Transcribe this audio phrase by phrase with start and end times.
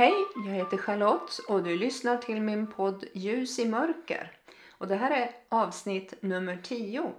[0.00, 4.38] Hej, jag heter Charlotte och du lyssnar till min podd Ljus i mörker.
[4.70, 7.12] Och det här är avsnitt nummer 10.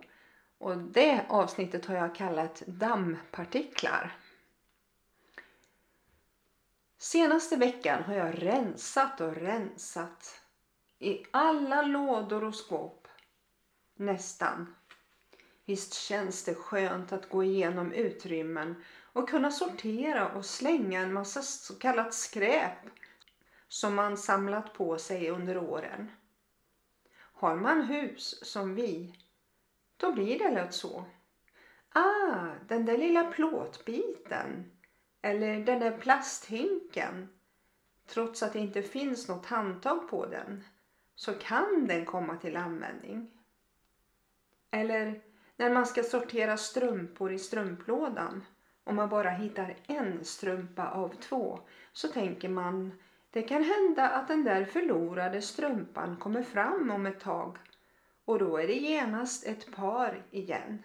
[0.58, 4.16] Och det avsnittet har jag kallat dammpartiklar.
[6.98, 10.42] Senaste veckan har jag rensat och rensat
[11.00, 13.08] i alla lådor och skåp.
[13.96, 14.76] Nästan.
[15.66, 21.42] Visst känns det skönt att gå igenom utrymmen och kunna sortera och slänga en massa
[21.42, 22.78] så kallat skräp
[23.68, 26.12] som man samlat på sig under åren.
[27.18, 29.16] Har man hus som vi,
[29.98, 31.06] då blir det lätt så.
[31.90, 34.72] Ah, den där lilla plåtbiten.
[35.22, 37.30] Eller den där plasthinken.
[38.08, 40.64] Trots att det inte finns något handtag på den
[41.16, 43.32] så kan den komma till användning.
[44.72, 45.22] Eller
[45.56, 48.46] när man ska sortera strumpor i strumplådan
[48.84, 51.60] om man bara hittar en strumpa av två
[51.94, 52.92] så tänker man
[53.32, 57.58] det kan hända att den där förlorade strumpan kommer fram om ett tag
[58.26, 60.84] och då är det genast ett par igen.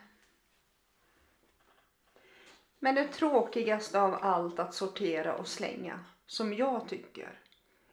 [2.79, 7.41] Men det tråkigaste av allt att sortera och slänga, som jag tycker,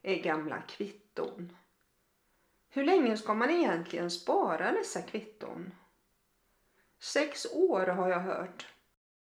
[0.01, 1.57] är gamla kvitton.
[2.69, 5.73] Hur länge ska man egentligen spara dessa kvitton?
[6.99, 8.72] Sex år har jag hört.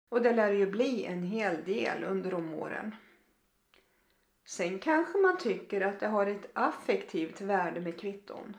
[0.08, 2.94] Och det lär ju bli en hel del under de åren.
[4.46, 8.56] Sen kanske man tycker att det har ett affektivt värde med kvitton.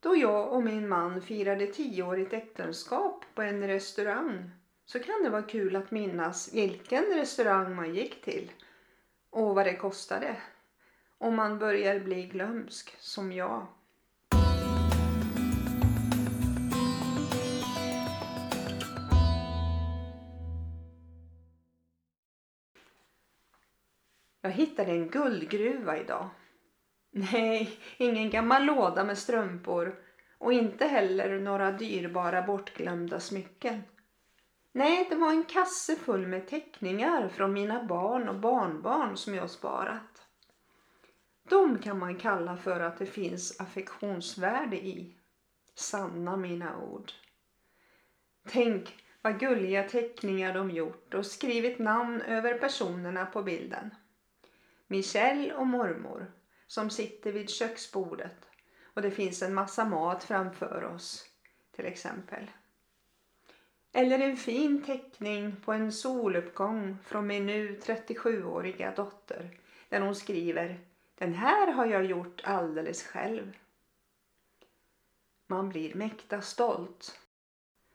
[0.00, 4.50] Då jag och min man firade tioårigt äktenskap på en restaurang
[4.84, 8.52] så kan det vara kul att minnas vilken restaurang man gick till
[9.30, 10.36] och vad det kostade.
[11.18, 13.66] Om man börjar bli glömsk som jag.
[24.44, 26.30] Jag hittade en guldgruva idag.
[27.10, 29.94] Nej, ingen gammal låda med strumpor
[30.38, 33.82] och inte heller några dyrbara bortglömda smycken.
[34.72, 39.50] Nej, det var en kasse full med teckningar från mina barn och barnbarn som jag
[39.50, 40.26] sparat.
[41.48, 45.16] De kan man kalla för att det finns affektionsvärde i.
[45.74, 47.12] Sanna mina ord.
[48.48, 53.90] Tänk vad gulliga teckningar de gjort och skrivit namn över personerna på bilden.
[54.94, 56.32] Michelle och mormor
[56.66, 58.36] som sitter vid köksbordet
[58.84, 61.24] och det finns en massa mat framför oss
[61.76, 62.50] till exempel.
[63.92, 70.80] Eller en fin teckning på en soluppgång från min nu 37-åriga dotter där hon skriver
[71.14, 73.56] Den här har jag gjort alldeles själv.
[75.46, 77.20] Man blir mäkta stolt.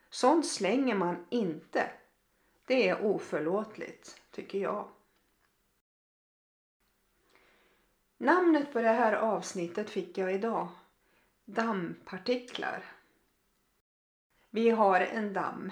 [0.09, 1.91] Sånt slänger man inte.
[2.65, 4.87] Det är oförlåtligt, tycker jag.
[8.21, 10.67] Namnet på det här avsnittet fick jag idag.
[11.45, 12.83] Dammpartiklar.
[14.49, 15.71] Vi har en damm.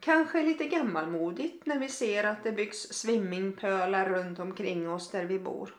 [0.00, 5.38] Kanske lite gammalmodigt när vi ser att det byggs swimmingpölar runt omkring oss där vi
[5.38, 5.74] bor.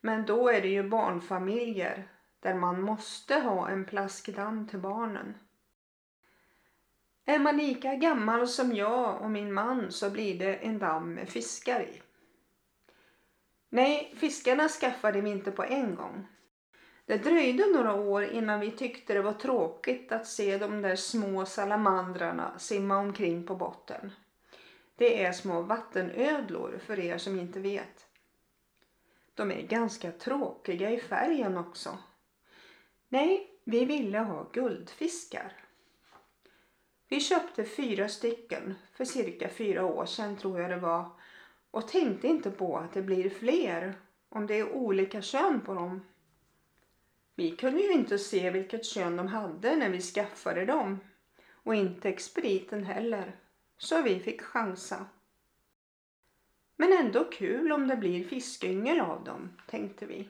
[0.00, 2.08] Men då är det ju barnfamiljer
[2.40, 5.34] där man måste ha en plaskdamm till barnen.
[7.24, 11.28] Är man lika gammal som jag och min man så blir det en damm med
[11.28, 12.02] fiskar i.
[13.74, 16.26] Nej, fiskarna skaffade vi inte på en gång.
[17.06, 21.46] Det dröjde några år innan vi tyckte det var tråkigt att se de där små
[21.46, 24.12] salamandrarna simma omkring på botten.
[24.96, 28.06] Det är små vattenödlor för er som inte vet.
[29.34, 31.98] De är ganska tråkiga i färgen också.
[33.08, 35.52] Nej, vi ville ha guldfiskar.
[37.08, 41.10] Vi köpte fyra stycken för cirka fyra år sedan tror jag det var
[41.72, 43.94] och tänkte inte på att det blir fler
[44.28, 46.00] om det är olika kön på dem.
[47.34, 51.00] Vi kunde ju inte se vilket kön de hade när vi skaffade dem
[51.50, 53.36] och inte expediten heller,
[53.78, 55.06] så vi fick chansa.
[56.76, 60.28] Men ändå kul om det blir fiskyngel av dem, tänkte vi.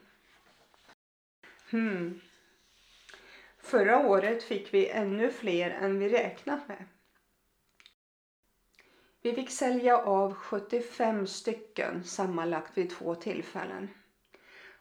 [1.71, 2.21] Hmm.
[3.59, 6.85] Förra året fick vi ännu fler än vi räknat med.
[9.23, 13.89] Vi fick sälja av 75 stycken sammanlagt vid två tillfällen.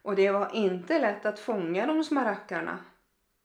[0.02, 2.80] Och det var inte lätt att fånga de små rackarna.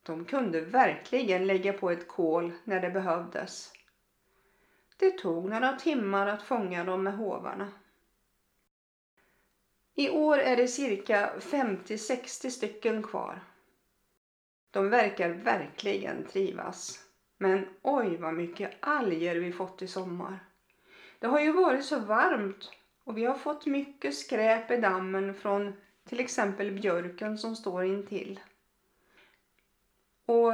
[0.02, 3.72] De kunde verkligen lägga på ett kol när det behövdes.
[4.96, 7.68] Det tog några timmar att fånga dem med hovarna.
[9.94, 13.40] I år är det cirka 50-60 stycken kvar.
[14.70, 17.04] De verkar verkligen trivas.
[17.38, 20.45] Men oj vad mycket alger vi fått i sommar.
[21.26, 22.70] Det har ju varit så varmt
[23.04, 25.72] Och vi har fått mycket skräp i dammen från
[26.08, 28.40] till exempel björken som står intill.
[30.26, 30.52] Och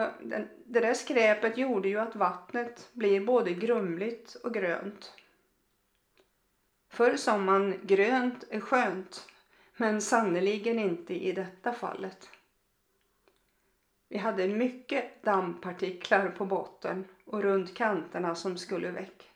[0.65, 5.13] det där skräpet gjorde ju att vattnet blir både grumligt och grönt.
[6.89, 9.29] Förr sa man grönt är skönt,
[9.77, 12.29] men sannerligen inte i detta fallet.
[14.09, 19.32] Vi hade mycket dammpartiklar på botten och runt kanterna som skulle väck.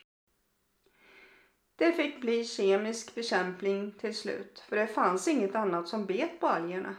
[1.76, 6.46] Det fick bli kemisk bekämpning till slut för det fanns inget annat som bet på
[6.46, 6.96] algerna.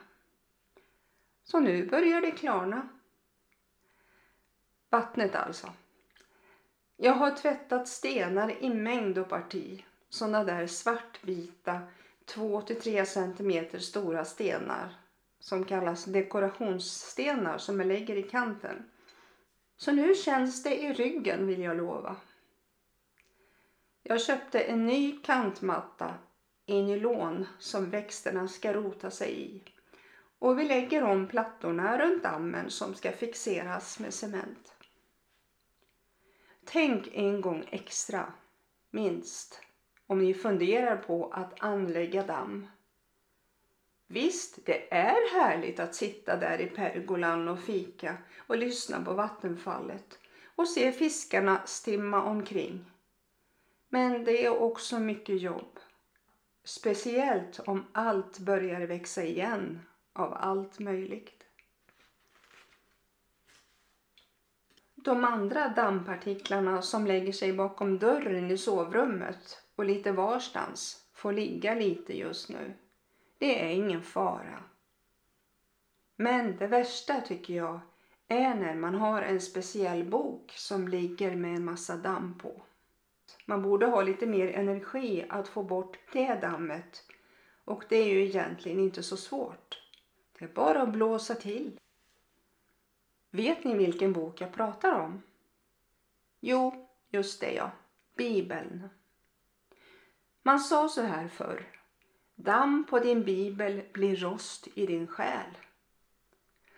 [1.43, 2.89] Så nu börjar det klarna.
[4.89, 5.73] Vattnet alltså.
[6.97, 9.85] Jag har tvättat stenar i mängd och parti.
[10.09, 11.81] Sådana där svartvita
[12.25, 14.95] 2-3 cm stora stenar
[15.39, 18.89] som kallas dekorationsstenar som jag lägger i kanten.
[19.77, 22.15] Så nu känns det i ryggen vill jag lova.
[24.09, 26.13] Jag köpte en ny kantmatta
[26.65, 29.63] i nylon som växterna ska rota sig i.
[30.39, 34.75] Och vi lägger om plattorna runt dammen som ska fixeras med cement.
[36.65, 38.33] Tänk en gång extra,
[38.91, 39.61] minst,
[40.07, 42.67] om ni funderar på att anlägga damm.
[44.07, 48.17] Visst, det är härligt att sitta där i pergolan och fika
[48.47, 50.19] och lyssna på vattenfallet
[50.55, 52.85] och se fiskarna stimma omkring.
[53.89, 55.79] Men det är också mycket jobb.
[56.63, 59.81] Speciellt om allt börjar växa igen
[60.13, 61.43] av allt möjligt.
[64.95, 71.75] De andra dammpartiklarna som lägger sig bakom dörren i sovrummet och lite varstans får ligga
[71.75, 72.73] lite just nu.
[73.37, 74.63] Det är ingen fara.
[76.15, 77.79] Men det värsta tycker jag
[78.27, 82.61] är när man har en speciell bok som ligger med en massa damm på.
[83.49, 87.03] Man borde ha lite mer energi att få bort det dammet
[87.65, 89.81] och det är ju egentligen inte så svårt.
[90.39, 91.79] Det är bara att blåsa till.
[93.31, 95.21] Vet ni vilken bok jag pratar om?
[96.39, 97.71] Jo, just det ja.
[98.15, 98.89] Bibeln.
[100.43, 101.65] Man sa så här förr.
[102.35, 105.57] Damm på din bibel blir rost i din själ.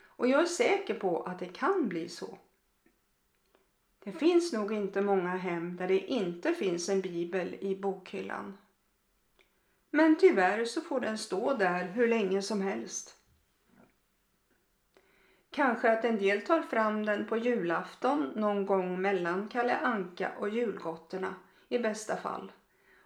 [0.01, 2.37] Och jag är säker på att det kan bli så.
[3.99, 8.57] Det finns nog inte många hem där det inte finns en bibel i bokhyllan.
[9.91, 13.15] Men tyvärr så får den stå där hur länge som helst.
[15.51, 20.49] Kanske att en del tar fram den på julafton någon gång mellan Kalle Anka och
[20.49, 21.35] julgotterna
[21.69, 22.51] i bästa fall.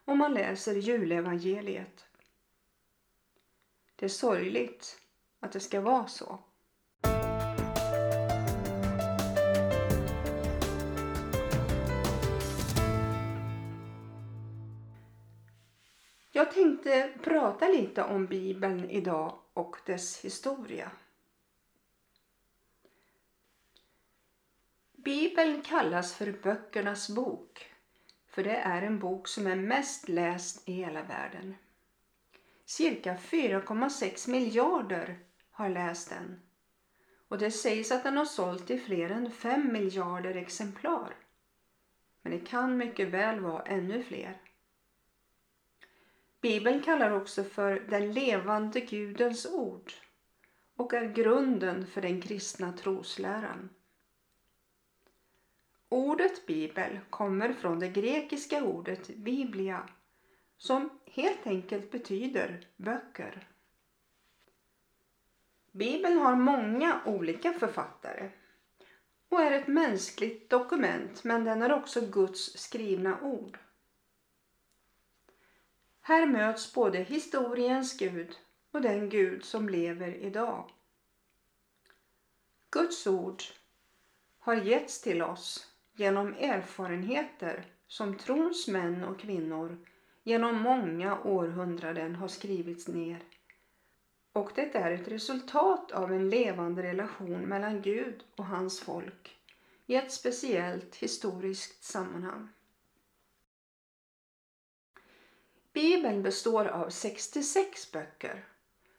[0.06, 2.06] Och man läser julevangeliet.
[3.96, 5.00] Det är sorgligt
[5.40, 6.40] att det ska vara så.
[16.44, 20.92] Jag tänkte prata lite om Bibeln idag och dess historia.
[24.92, 27.74] Bibeln kallas för böckernas bok
[28.28, 31.56] för det är en bok som är mest läst i hela världen.
[32.66, 35.20] Cirka 4,6 miljarder
[35.52, 36.42] har läst den
[37.28, 41.16] och det sägs att den har sålt i fler än 5 miljarder exemplar.
[42.22, 44.43] Men det kan mycket väl vara ännu fler.
[46.44, 49.94] Bibeln kallar också för den levande Gudens ord
[50.76, 53.70] och är grunden för den kristna trosläran.
[55.90, 59.90] Ordet bibel kommer från det grekiska ordet biblia
[60.58, 63.48] som helt enkelt betyder böcker.
[65.72, 68.30] Bibeln har många olika författare
[69.30, 73.60] och är ett mänskligt dokument men den är också Guds skrivna ord.
[76.06, 78.36] Här möts både historiens Gud
[78.72, 80.70] och den Gud som lever idag.
[82.70, 83.44] Guds ord
[84.40, 89.78] har getts till oss genom erfarenheter som trons män och kvinnor
[90.24, 93.24] genom många århundraden har skrivits ner.
[94.34, 99.38] Och det är ett resultat av en levande relation mellan Gud och hans folk
[99.86, 102.50] i ett speciellt historiskt sammanhang.
[105.74, 108.46] Bibeln består av 66 böcker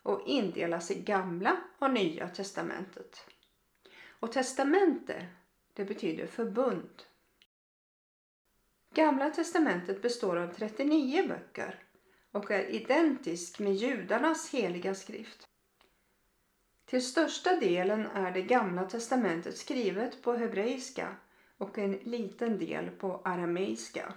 [0.02, 3.26] och indelas i gamla och nya testamentet.
[4.20, 5.26] Och testamente,
[5.72, 7.02] det betyder förbund.
[8.94, 11.84] Gamla testamentet består av 39 böcker
[12.30, 15.48] och är identisk med judarnas heliga skrift.
[16.84, 21.16] Till största delen är det gamla testamentet skrivet på hebreiska
[21.58, 24.14] och en liten del på arameiska.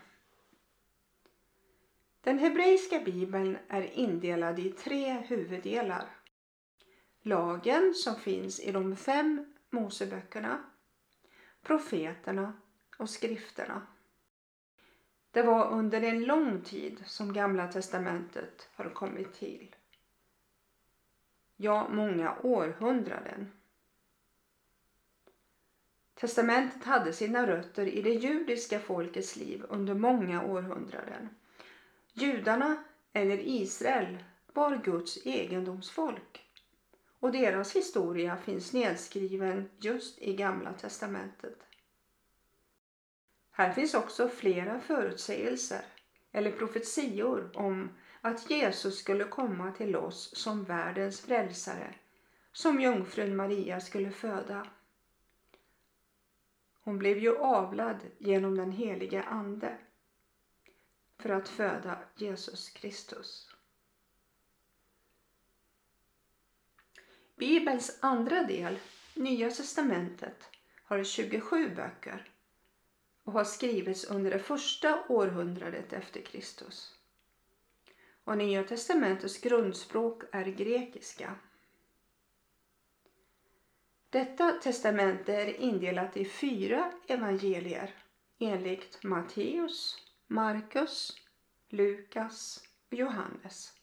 [2.22, 6.10] Den hebreiska bibeln är indelad i tre huvuddelar.
[7.22, 10.64] Lagen som finns i de fem Moseböckerna,
[11.62, 12.54] profeterna
[12.98, 13.88] och skrifterna.
[15.32, 19.76] Det var under en lång tid som Gamla testamentet har kommit till.
[21.56, 23.52] Ja, många århundraden.
[26.14, 31.30] Testamentet hade sina rötter i det judiska folkets liv under många århundraden.
[32.20, 32.84] Judarna,
[33.14, 36.46] eller Israel, var Guds egendomsfolk
[37.20, 41.58] och deras historia finns nedskriven just i Gamla testamentet.
[43.52, 45.82] Här finns också flera förutsägelser
[46.32, 47.90] eller profetior om
[48.22, 51.96] att Jesus skulle komma till oss som världens frälsare
[52.52, 54.68] som jungfrun Maria skulle föda.
[56.84, 59.78] Hon blev ju avlad genom den heliga Ande
[61.28, 63.50] för att föda Jesus Kristus.
[67.36, 68.80] Bibelns andra del,
[69.14, 70.50] Nya testamentet,
[70.84, 72.32] har 27 böcker
[73.24, 76.96] och har skrivits under det första århundradet efter Kristus.
[78.24, 81.36] Och Nya testamentets grundspråk är grekiska.
[84.10, 87.96] Detta testamente är indelat i fyra evangelier
[88.40, 91.18] enligt Matteus, Markus,
[91.70, 93.74] Lukas och Johannes.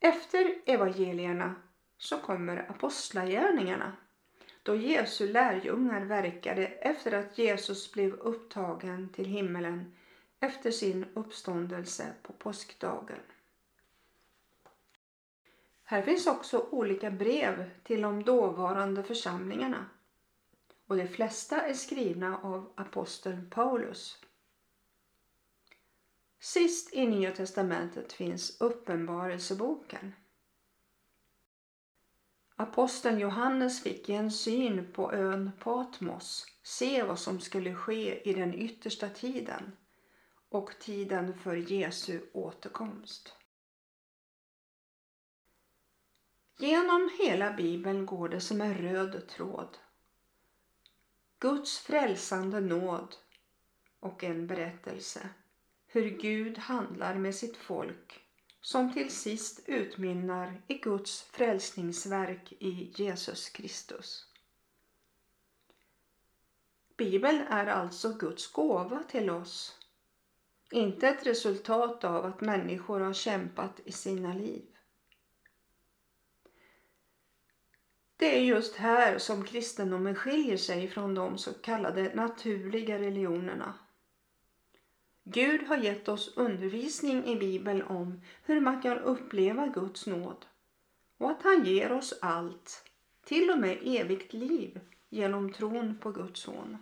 [0.00, 1.54] Efter evangelierna
[1.98, 3.96] så kommer apostlagärningarna
[4.62, 9.94] då Jesu lärjungar verkade efter att Jesus blev upptagen till himmelen
[10.40, 13.20] efter sin uppståndelse på påskdagen.
[15.84, 19.86] Här finns också olika brev till de dåvarande församlingarna
[20.86, 24.24] och de flesta är skrivna av aposteln Paulus.
[26.44, 30.14] Sist i Nya testamentet finns Uppenbarelseboken.
[32.56, 38.34] Aposteln Johannes fick i en syn på ön Patmos se vad som skulle ske i
[38.34, 39.76] den yttersta tiden
[40.48, 43.32] och tiden för Jesu återkomst.
[46.58, 49.78] Genom hela bibeln går det som en röd tråd.
[51.38, 53.16] Guds frälsande nåd
[54.00, 55.28] och en berättelse
[55.94, 58.20] hur Gud handlar med sitt folk
[58.60, 64.26] som till sist utmynnar i Guds frälsningsverk i Jesus Kristus.
[66.96, 69.78] Bibeln är alltså Guds gåva till oss,
[70.70, 74.66] inte ett resultat av att människor har kämpat i sina liv.
[78.16, 83.83] Det är just här som kristendomen skiljer sig från de så kallade naturliga religionerna.
[85.24, 90.46] Gud har gett oss undervisning i Bibeln om hur man kan uppleva Guds nåd
[91.18, 92.84] och att han ger oss allt,
[93.24, 96.76] till och med evigt liv, genom tron på Guds son.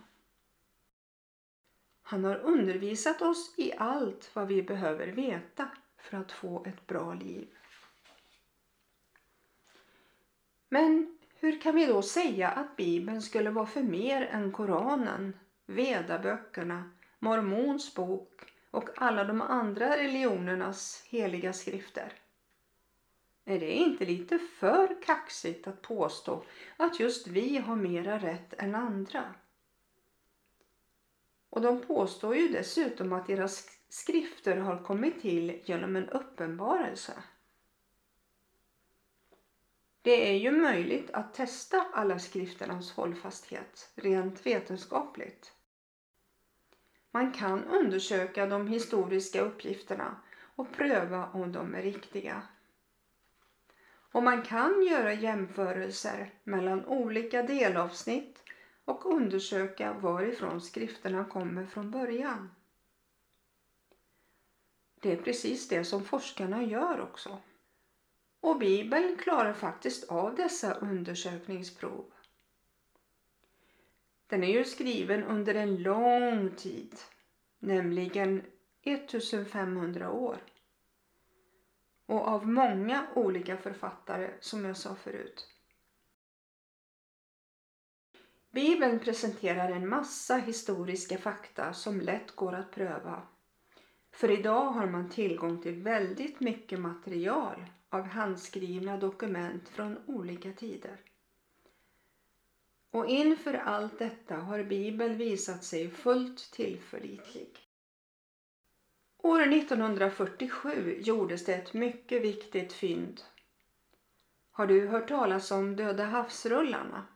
[2.01, 7.13] Han har undervisat oss i allt vad vi behöver veta för att få ett bra
[7.13, 7.47] liv.
[10.69, 16.91] Men hur kan vi då säga att Bibeln skulle vara för mer än Koranen, Vedaböckerna
[17.23, 22.13] mormons bok och alla de andra religionernas heliga skrifter.
[23.45, 26.43] Är det inte lite för kaxigt att påstå
[26.77, 29.35] att just vi har mera rätt än andra?
[31.49, 37.13] Och de påstår ju dessutom att deras skrifter har kommit till genom en uppenbarelse.
[40.01, 45.52] Det är ju möjligt att testa alla skrifternas hållfasthet rent vetenskapligt.
[47.15, 50.15] Man kan undersöka de historiska uppgifterna
[50.55, 52.41] och pröva om de är riktiga.
[54.11, 58.43] Och man kan göra jämförelser mellan olika delavsnitt
[58.85, 62.51] och undersöka varifrån skrifterna kommer från början.
[65.01, 67.37] Det är precis det som forskarna gör också.
[68.39, 72.12] Och Bibeln klarar faktiskt av dessa undersökningsprov.
[74.27, 76.95] Den är ju skriven under en lång tid,
[77.59, 78.41] nämligen
[78.83, 80.41] 1500 år.
[82.05, 85.47] Och av många olika författare som jag sa förut.
[88.51, 93.23] Bibeln presenterar en massa historiska fakta som lätt går att pröva.
[94.11, 101.01] För idag har man tillgång till väldigt mycket material av handskrivna dokument från olika tider.
[102.93, 107.59] Och inför allt detta har Bibeln visat sig fullt tillförlitlig.
[109.17, 113.21] År 1947 gjordes det ett mycket viktigt fynd.
[114.51, 117.07] Har du hört talas om Döda havsrullarna?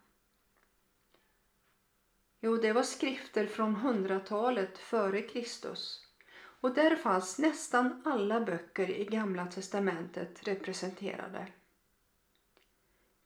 [2.40, 6.06] Jo, det var skrifter från hundratalet före Kristus
[6.60, 11.46] och där fanns nästan alla böcker i Gamla testamentet representerade.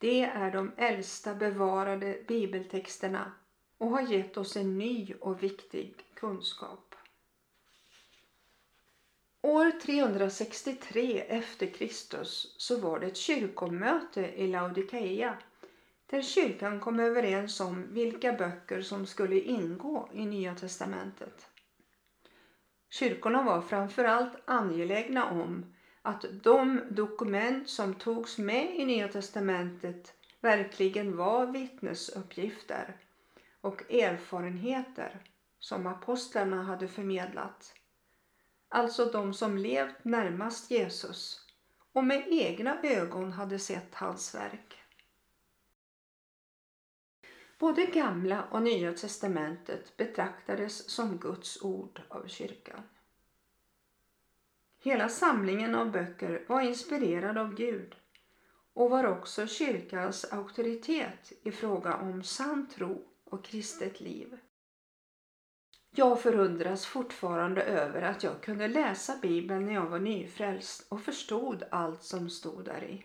[0.02, 3.32] Det är de äldsta bevarade bibeltexterna
[3.78, 6.94] och har gett oss en ny och viktig kunskap.
[9.42, 15.38] År 363 efter Kristus så var det ett kyrkomöte i Laodikeia
[16.06, 21.48] där kyrkan kom överens om vilka böcker som skulle ingå i Nya testamentet.
[22.90, 31.16] Kyrkorna var framförallt angelägna om att de dokument som togs med i Nya testamentet verkligen
[31.16, 32.96] var vittnesuppgifter
[33.60, 35.20] och erfarenheter
[35.58, 37.74] som apostlarna hade förmedlat.
[38.68, 41.46] Alltså de som levt närmast Jesus
[41.92, 44.78] och med egna ögon hade sett hans verk.
[47.58, 52.82] Både Gamla och Nya testamentet betraktades som Guds ord av kyrkan.
[54.84, 57.94] Hela samlingen av böcker var inspirerad av Gud
[58.74, 64.38] och var också kyrkans auktoritet i fråga om sann tro och kristet liv.
[65.94, 71.62] Jag förundras fortfarande över att jag kunde läsa Bibeln när jag var nyfrälst och förstod
[71.70, 73.04] allt som stod där i.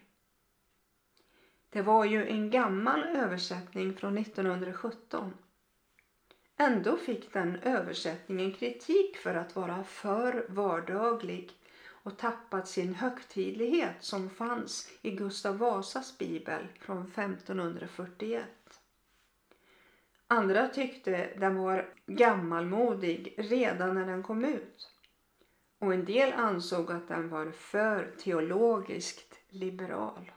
[1.70, 5.34] Det var ju en gammal översättning från 1917.
[6.58, 11.57] Ändå fick den översättningen kritik för att vara för vardaglig
[12.08, 18.46] och tappat sin högtidlighet som fanns i Gustav Vasas bibel från 1541.
[20.28, 24.92] Andra tyckte den var gammalmodig redan när den kom ut.
[25.80, 30.32] Och en del ansåg att den var för teologiskt liberal.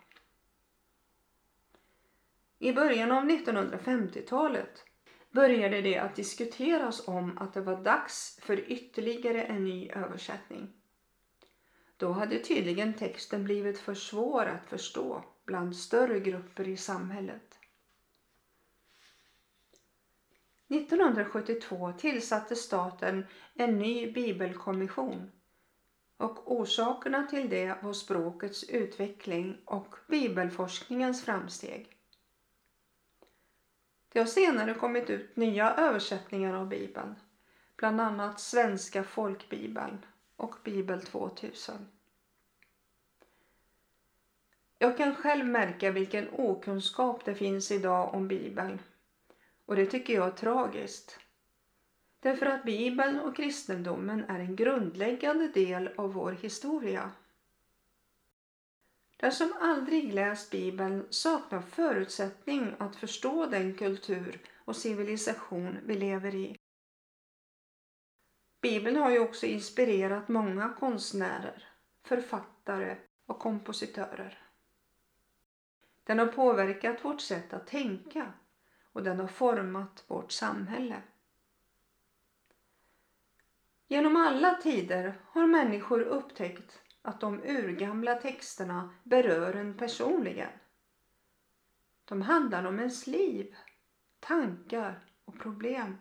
[2.59, 4.85] I början av 1950-talet
[5.31, 10.80] började det att diskuteras om att det var dags för ytterligare en ny översättning.
[12.01, 17.59] Då hade tydligen texten blivit för svår att förstå bland större grupper i samhället.
[20.69, 25.33] 1972 tillsatte staten en ny bibelkommission
[26.17, 31.97] och orsakerna till det var språkets utveckling och bibelforskningens framsteg.
[34.09, 37.15] Det har senare kommit ut nya översättningar av Bibeln,
[37.77, 40.07] bland annat Svenska folkbibeln
[40.41, 41.75] och Bibel 2000.
[44.79, 48.79] Jag kan själv märka vilken okunskap det finns idag om Bibeln
[49.67, 51.19] och det tycker jag är tragiskt.
[52.21, 57.11] Därför att Bibeln och kristendomen är en grundläggande del av vår historia.
[59.17, 66.35] Den som aldrig läst Bibeln saknar förutsättning att förstå den kultur och civilisation vi lever
[66.35, 66.57] i.
[68.61, 71.69] Bibeln har ju också inspirerat många konstnärer,
[72.03, 72.97] författare
[73.27, 74.39] och kompositörer.
[76.05, 78.33] Den har påverkat vårt sätt att tänka
[78.93, 81.03] och den har format vårt samhälle.
[83.89, 90.51] Genom alla tider har människor upptäckt att de urgamla texterna berör en personligen.
[92.05, 93.57] De handlar om ens liv,
[94.21, 95.97] tankar och problem.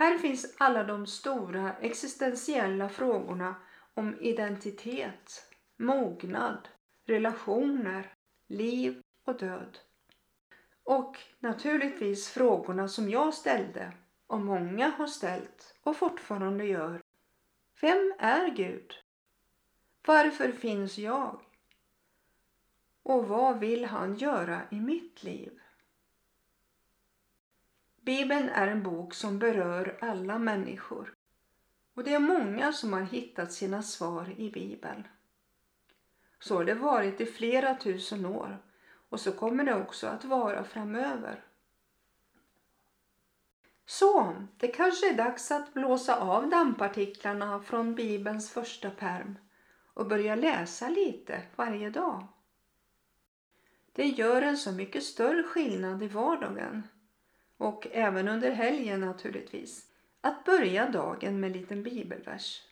[0.00, 3.54] Här finns alla de stora existentiella frågorna
[3.94, 5.44] om identitet,
[5.76, 6.68] mognad,
[7.06, 8.14] relationer,
[8.46, 9.78] liv och död.
[10.84, 13.92] Och naturligtvis frågorna som jag ställde
[14.26, 17.02] och många har ställt och fortfarande gör.
[17.80, 18.94] Vem är Gud?
[20.06, 21.40] Varför finns jag?
[23.02, 25.59] Och vad vill han göra i mitt liv?
[28.10, 31.14] Bibeln är en bok som berör alla människor
[31.94, 35.08] och det är många som har hittat sina svar i Bibeln.
[36.40, 38.58] Så har det varit i flera tusen år
[39.08, 41.44] och så kommer det också att vara framöver.
[43.86, 49.38] Så, det kanske är dags att blåsa av dammpartiklarna från Bibelns första perm
[49.94, 52.26] och börja läsa lite varje dag.
[53.92, 56.82] Det gör en så mycket större skillnad i vardagen
[57.60, 59.86] och även under helgen naturligtvis
[60.20, 62.62] att börja dagen med en liten bibelvers.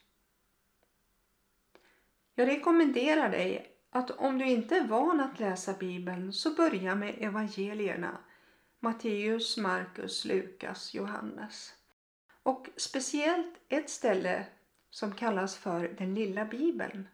[2.34, 7.14] Jag rekommenderar dig att om du inte är van att läsa Bibeln så börja med
[7.18, 8.18] evangelierna
[8.80, 11.74] Matteus, Markus, Lukas, Johannes.
[12.42, 14.46] Och speciellt ett ställe
[14.90, 17.08] som kallas för den lilla bibeln.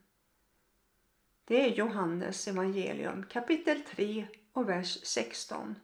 [1.45, 5.75] Det är Johannes evangelium kapitel 3 och vers 16.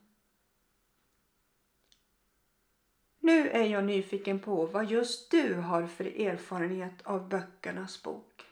[3.31, 8.45] Nu är jag nyfiken på vad just du har för erfarenhet av böckernas bok.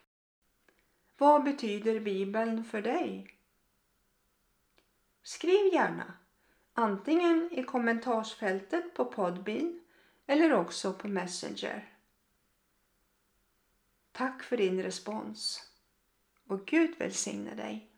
[1.16, 3.38] Vad betyder Bibeln för dig?
[5.22, 6.12] Skriv gärna,
[6.72, 9.80] antingen i kommentarsfältet på Podbean
[10.26, 11.92] eller också på Messenger.
[14.12, 15.70] Tack för din respons
[16.46, 17.90] och Gud välsigne dig.